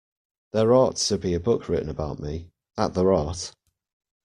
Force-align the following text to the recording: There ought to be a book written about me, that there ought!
There 0.53 0.73
ought 0.73 0.95
to 0.95 1.17
be 1.19 1.35
a 1.35 1.39
book 1.39 1.69
written 1.69 1.87
about 1.87 2.17
me, 2.17 2.49
that 2.75 2.95
there 2.95 3.13
ought! 3.13 3.53